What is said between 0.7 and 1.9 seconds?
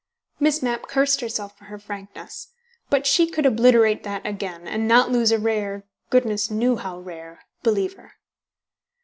cursed herself for her